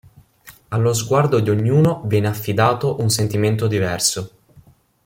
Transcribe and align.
Allo 0.71 0.93
sguardo 0.93 1.39
di 1.41 1.51
ognuno 1.51 2.01
viene 2.05 2.27
affidato 2.27 2.99
un 3.01 3.11
sentimento 3.11 3.67
diverso. 3.67 4.31